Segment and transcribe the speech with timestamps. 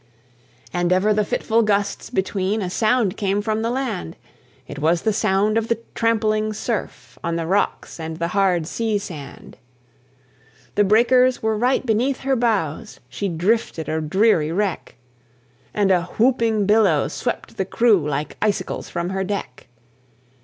[0.73, 4.15] And ever the fitful gusts between A sound came from the land;
[4.67, 8.97] It was the sound of the trampling surf On the rocks and the hard sea
[8.97, 9.57] sand.
[10.73, 14.95] The breakers were right beneath her bows, She drifted a dreary wreck,
[15.71, 19.67] And a whooping billow swept the crew Like icicles from her deck.